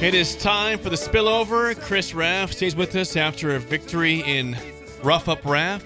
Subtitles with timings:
[0.00, 1.78] It is time for the spillover.
[1.80, 4.56] Chris Raff stays with us after a victory in
[5.02, 5.82] Rough Up Raff.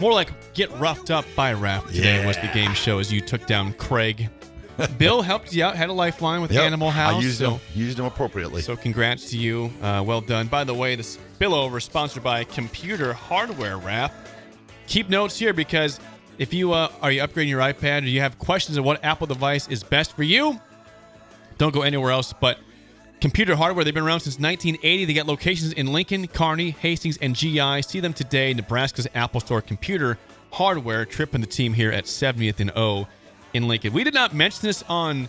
[0.00, 3.44] More like get roughed up by Raff today was the game show as you took
[3.46, 4.28] down Craig.
[4.98, 7.14] Bill helped you out, had a lifeline with Yep, Animal House.
[7.14, 7.60] I used so, them.
[7.74, 8.60] Used them appropriately.
[8.62, 9.72] so congrats to you.
[9.82, 10.46] Uh, well done.
[10.46, 14.14] By the way, the spillover is sponsored by Computer Hardware Wrap.
[14.86, 15.98] Keep notes here because
[16.38, 19.26] if you uh, are you upgrading your iPad or you have questions on what Apple
[19.26, 20.60] device is best for you,
[21.58, 22.58] don't go anywhere else but
[23.20, 23.84] Computer Hardware.
[23.84, 25.04] They've been around since 1980.
[25.04, 27.82] They got locations in Lincoln, Kearney, Hastings, and GI.
[27.82, 28.52] See them today.
[28.52, 30.18] Nebraska's Apple Store Computer
[30.52, 31.04] Hardware.
[31.04, 33.08] Trip and the team here at 70th and O
[33.54, 33.92] in Lincoln.
[33.92, 35.28] We did not mention this on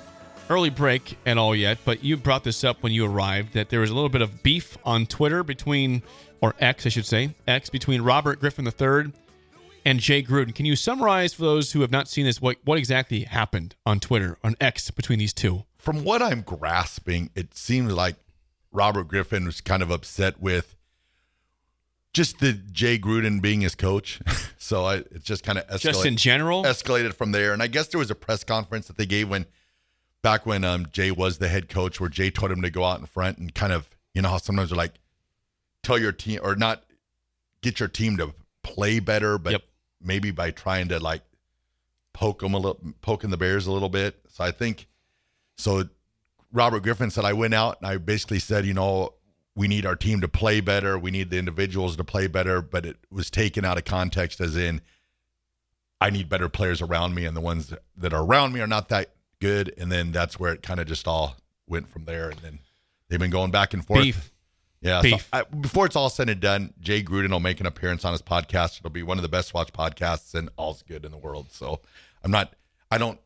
[0.49, 3.79] early break at all yet, but you brought this up when you arrived that there
[3.79, 6.03] was a little bit of beef on Twitter between,
[6.41, 9.11] or X, I should say, X between Robert Griffin III
[9.85, 10.53] and Jay Gruden.
[10.53, 13.99] Can you summarize for those who have not seen this what what exactly happened on
[13.99, 15.63] Twitter on X between these two?
[15.87, 18.17] From what I'm grasping, it seems like
[18.73, 20.75] Robert Griffin was kind of upset with
[22.13, 24.19] just the Jay Gruden being his coach.
[24.57, 25.79] so I, it just kind of escalated.
[25.79, 27.53] Just in general, escalated from there.
[27.53, 29.45] And I guess there was a press conference that they gave when
[30.21, 32.99] back when um, Jay was the head coach, where Jay told him to go out
[32.99, 34.95] in front and kind of, you know, how sometimes they're like,
[35.83, 36.83] tell your team or not
[37.61, 39.61] get your team to play better, but Yep.
[40.01, 41.21] maybe by trying to like
[42.11, 44.19] poke them a little, poking the Bears a little bit.
[44.27, 44.89] So I think,
[45.57, 45.83] so
[46.51, 49.13] Robert Griffin said, I went out and I basically said, you know,
[49.55, 50.97] we need our team to play better.
[50.97, 54.55] We need the individuals to play better, but it was taken out of context as
[54.55, 54.81] in,
[55.99, 58.89] I need better players around me, and the ones that are around me are not
[58.89, 59.73] that good.
[59.79, 61.37] And then that's where it kind of just all
[61.67, 62.29] went from there.
[62.29, 62.59] And then
[63.09, 64.03] they've been going back and forth.
[64.03, 64.31] beef.
[64.79, 65.01] Yeah.
[65.01, 68.11] so I, before it's all said and done, Jay Gruden will make an appearance on
[68.11, 68.77] his podcast.
[68.77, 71.47] It'll be one of the best watched podcasts and all's good in the world.
[71.51, 71.79] So
[72.23, 72.53] I'm not,
[72.91, 73.19] I don't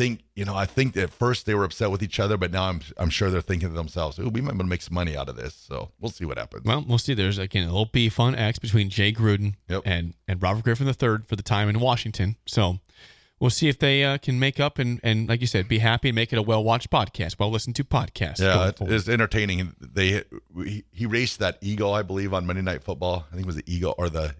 [0.00, 2.50] think, you know, I think that at first they were upset with each other, but
[2.50, 4.82] now I'm, I'm sure they're thinking to themselves, Ooh, we might be able to make
[4.82, 5.54] some money out of this.
[5.54, 6.64] So we'll see what happens.
[6.64, 7.14] Well, we'll see.
[7.14, 9.82] There's again a little beef on X between Jay Gruden Yep.
[9.84, 12.36] and and Robert Griffin III for the time in Washington.
[12.46, 12.78] So
[13.38, 16.08] we'll see if they uh, can make up and and like you said, be happy
[16.08, 18.38] and make it a well watched podcast, well listened to podcast.
[18.40, 19.74] yeah, it's entertaining.
[19.80, 20.24] They
[20.64, 23.26] he, he raced that eagle, I believe, on Monday Night Football.
[23.30, 24.34] I think it was the eagle or the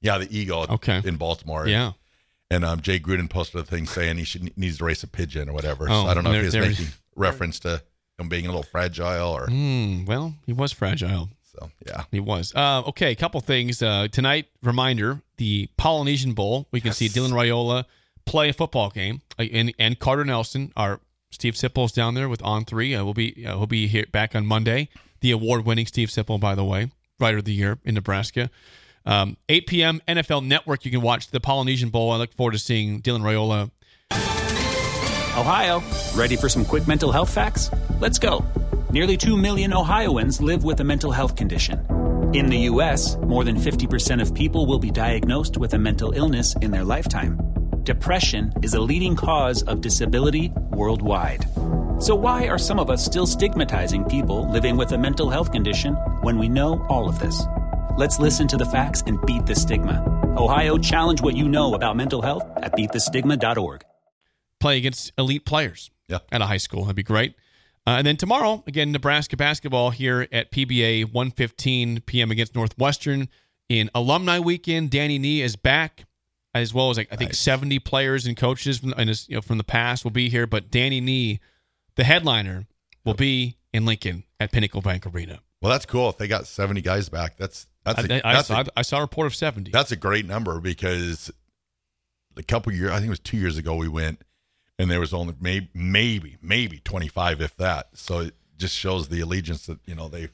[0.00, 1.00] yeah the eagle Okay.
[1.04, 1.66] in Baltimore.
[1.68, 1.92] Yeah.
[2.54, 5.48] And um, Jay Gruden posted a thing saying he should needs to race a pigeon
[5.48, 5.86] or whatever.
[5.88, 7.82] Oh, so I don't know there- if he's making reference to
[8.18, 11.30] him being a little fragile or Hmm, well, he was fragile.
[11.42, 11.70] so.
[11.86, 12.52] Yeah, He was.
[12.54, 13.82] Uh, okay, a couple things.
[13.82, 16.66] Uh, tonight, reminder the Polynesian Bowl.
[16.70, 17.84] We can see Dylan Raiola
[18.24, 19.20] play a football game.
[19.38, 21.00] Uh, and, and Carter Nelson, our
[21.32, 22.94] Steve Sipple's down there with On Three.
[22.94, 24.88] Uh, we'll be, uh, he'll be here back on Monday.
[25.20, 28.50] The award winning Steve Sipple, by the way, writer of the year in Nebraska.
[29.06, 30.02] Um, 8 p.m.
[30.08, 30.84] NFL Network.
[30.84, 32.10] You can watch the Polynesian Bowl.
[32.10, 33.70] I look forward to seeing Dylan Raiola.
[35.36, 35.82] Ohio,
[36.14, 37.68] ready for some quick mental health facts?
[37.98, 38.44] Let's go.
[38.92, 41.84] Nearly 2 million Ohioans live with a mental health condition.
[42.34, 46.54] In the U.S., more than 50% of people will be diagnosed with a mental illness
[46.62, 47.38] in their lifetime.
[47.82, 51.44] Depression is a leading cause of disability worldwide.
[52.00, 55.94] So, why are some of us still stigmatizing people living with a mental health condition
[56.22, 57.44] when we know all of this?
[57.96, 60.02] Let's listen to the facts and beat the stigma.
[60.36, 63.82] Ohio, challenge what you know about mental health at beatthestigma.org.
[64.60, 66.18] play against elite players Yeah.
[66.32, 66.84] at a high school.
[66.84, 67.34] That'd be great.
[67.86, 72.30] Uh, and then tomorrow, again, Nebraska basketball here at PBA, 1.15 p.m.
[72.30, 73.28] against Northwestern.
[73.68, 76.04] In Alumni Weekend, Danny Nee is back,
[76.54, 77.38] as well as like, I think Nice.
[77.40, 80.46] 70 players and coaches from, and his, you know, from the past will be here.
[80.46, 81.40] But Danny Nee,
[81.96, 82.66] the headliner,
[83.04, 85.40] will be in Lincoln at Pinnacle Bank Arena.
[85.60, 86.08] Well, that's cool.
[86.08, 88.82] If they got 70 guys back, that's that's a, I, I that's, saw, a, I
[88.82, 89.70] saw a report of 70.
[89.70, 91.30] that's a great number because
[92.36, 94.22] a couple years, I think it was two years ago, we went
[94.78, 97.88] and there was only maybe maybe maybe 25 if that.
[97.94, 100.28] So it just shows the allegiance that you know they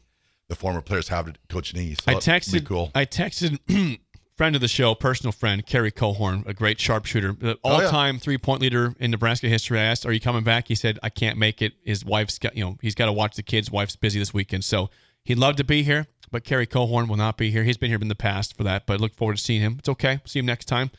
[0.48, 1.94] the former players have to Coach Nee.
[1.94, 2.64] So I texted.
[2.66, 2.90] cool.
[2.94, 3.58] I texted
[4.36, 7.84] friend of the show, personal friend, Cary Cochran, a great sharpshooter, the Oh, yeah.
[7.84, 9.78] all-time three-point leader in Nebraska history.
[9.78, 11.74] I asked, "Are you coming back?" He said, "I can't make it.
[11.84, 13.70] His wife's got, you know, he's got to watch the kids.
[13.70, 14.88] Wife's busy this weekend, so
[15.24, 17.64] he'd love to be here, but Cary Cochran will not be here.
[17.64, 19.76] He's been here in the past for that, but look forward to seeing him.
[19.78, 20.20] It's okay.
[20.24, 20.90] See him next time.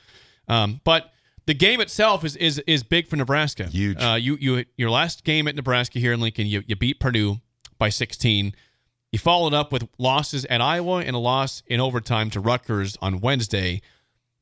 [0.47, 1.11] Um, but
[1.45, 3.65] the game itself is is is big for Nebraska.
[3.67, 4.01] Huge.
[4.01, 7.39] Uh, you you your last game at Nebraska here in Lincoln, you you beat Purdue
[7.77, 8.53] by 16.
[9.11, 13.19] You followed up with losses at Iowa and a loss in overtime to Rutgers on
[13.19, 13.81] Wednesday.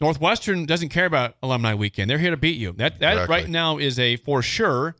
[0.01, 2.09] Northwestern doesn't care about alumni weekend.
[2.09, 2.71] They're here to beat you.
[2.73, 3.35] That that Exactly.
[3.35, 4.95] right now is a for sure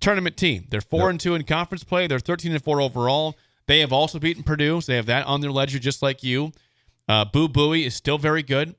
[0.00, 0.66] tournament team.
[0.70, 1.10] They're four Yep.
[1.10, 2.06] and two in conference play.
[2.06, 3.36] They're thirteen and four overall.
[3.66, 6.52] They have also beaten Purdue, so they have that on their ledger, just like you.
[7.08, 8.74] Uh, Boo Buie is still very good.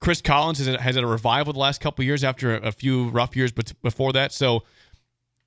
[0.00, 2.72] Chris Collins has, has had a revival the last couple of years after a, a
[2.72, 4.32] few rough years but before that.
[4.32, 4.64] So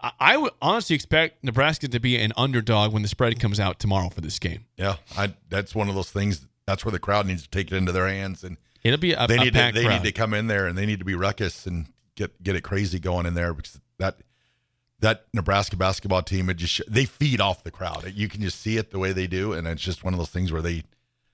[0.02, 3.80] I, I would honestly expect Nebraska to be an underdog when the spread comes out
[3.80, 4.66] tomorrow for this game.
[4.76, 6.48] Yeah, I, that's one of those things.
[6.66, 9.28] That's where the crowd needs to take it into their hands, and It'll be a,
[9.28, 10.04] they need to they crowd.
[10.04, 12.62] need to come in there and they need to be ruckus and get get it
[12.62, 14.18] crazy going in there because that
[15.00, 18.12] that Nebraska basketball team it just they feed off the crowd.
[18.16, 20.30] You can just see it the way they do, and it's just one of those
[20.30, 20.84] things where they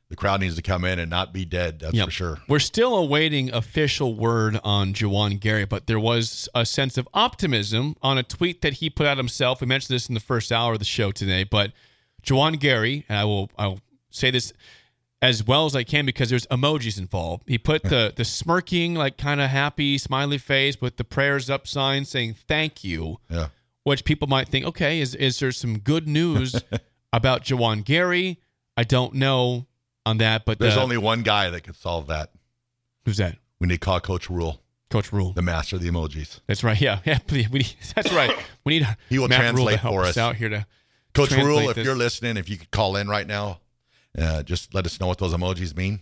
[0.09, 1.79] the crowd needs to come in and not be dead.
[1.79, 2.05] That's Yep.
[2.05, 2.37] for sure.
[2.47, 7.95] We're still awaiting official word on Juwan Gary, but there was a sense of optimism
[8.03, 9.59] on a tweet that he put out himself.
[9.59, 11.71] We mentioned this in the first hour of the show today, but
[12.21, 13.79] Juwan Gary, and I will I will
[14.11, 14.53] say this
[15.23, 17.43] as well as I can because there's emojis involved.
[17.47, 21.65] He put the the smirking, like kind of happy, smiley face with the prayers up
[21.65, 23.47] sign saying thank you Yeah,
[23.83, 26.61] which people might think, okay, is is there some good news
[27.13, 28.39] about Juwan Gary?
[28.75, 29.65] I don't know
[30.05, 32.31] on that, but there's uh, only one guy that could solve that.
[33.05, 33.37] who's that?
[33.59, 34.59] We need to call Coach Rhule,
[34.89, 35.31] Coach Rhule.
[35.31, 36.41] the master of the emojis.
[36.47, 36.79] That's right.
[36.81, 37.19] Yeah, yeah.
[37.31, 38.35] We need, that's right.
[38.65, 40.17] We need He will Matt translate for us us.
[40.17, 40.65] out here to
[41.13, 41.85] Coach Rhule, if this.
[41.85, 43.59] you're listening, if you could call in right now,
[44.17, 46.01] uh, just let us know what those emojis mean.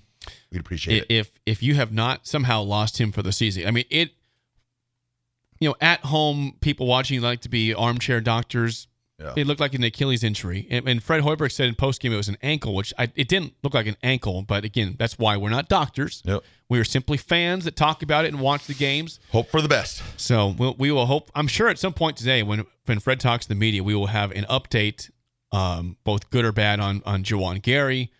[0.51, 1.05] We'd appreciate it.
[1.09, 3.65] if if you have not somehow lost him for the season.
[3.67, 4.11] I mean, it.
[5.59, 8.87] You know, at home, people watching like to be armchair doctors.
[9.19, 9.33] Yeah.
[9.35, 12.27] It looked like an Achilles injury, and, and Fred Hoiberg said in postgame it was
[12.27, 14.41] an ankle, which I, it didn't look like an ankle.
[14.41, 16.23] But again, that's why we're not doctors.
[16.25, 16.41] Yep.
[16.69, 19.19] We are simply fans that talk about it and watch the games.
[19.31, 20.01] Hope for the best.
[20.17, 21.29] So we'll, we will hope.
[21.35, 24.07] I'm sure at some point today, when when Fred talks to the media, we will
[24.07, 25.11] have an update,
[25.51, 28.11] um, both good or bad, on on Juwan Gary.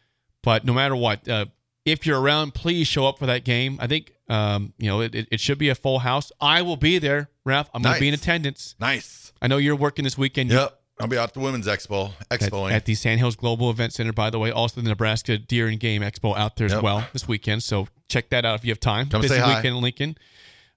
[0.44, 1.46] But no matter what, uh,
[1.86, 3.78] if you're around, please show up for that game.
[3.80, 6.32] I think um, you know it, it, should be a full house.
[6.40, 7.70] I will be there, Raff.
[7.74, 8.76] I'm going to be in attendance.
[8.80, 9.34] Nice.
[9.42, 10.52] I know you're working this weekend.
[10.52, 10.78] Yep.
[11.00, 12.12] I'll be out at the Women's Expo.
[12.30, 12.72] Expo.
[12.72, 14.52] at the Sandhills Global Event Center, by the way.
[14.52, 17.64] Also, the Nebraska Deer and Game Expo out there as well this weekend.
[17.64, 19.10] So check that out if you have time.
[19.10, 19.56] Come say hi.
[19.56, 20.18] weekend in Lincoln.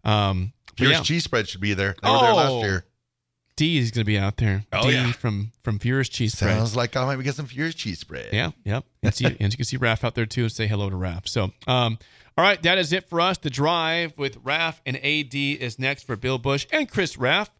[0.03, 1.03] Um, but Fierce yeah.
[1.03, 1.95] cheese spread should be there.
[2.03, 2.37] They were there Oh.
[2.37, 2.85] last year.
[3.56, 4.65] D is going to be out there.
[4.73, 5.12] Oh, D yeah.
[5.12, 6.56] from from Furious Cheese Spread.
[6.56, 8.33] Sounds like I might get some Fierce cheese spread.
[8.33, 8.85] Yeah, yep.
[9.03, 11.29] And, see, and you can see Raff out there too and say hello to Raff.
[11.29, 11.99] So, um,
[12.37, 13.39] all right, that is it for us.
[13.39, 17.51] The drive with Raff and AD is next for Bill Bush and Chris Raff.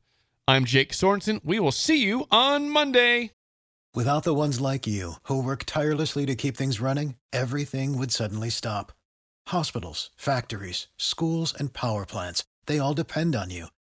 [0.49, 1.41] I'm Jake Sorensen.
[1.45, 3.31] We will see you on Monday.
[3.95, 8.51] Without the ones like you, who work tirelessly to keep things running, everything would suddenly
[8.51, 8.91] stop.
[9.49, 13.69] Hospitals, factories, schools, and power plants, they all depend on you.